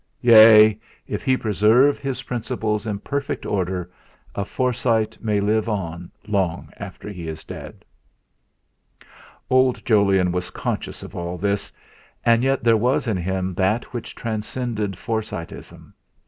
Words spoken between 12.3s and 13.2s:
yet there was in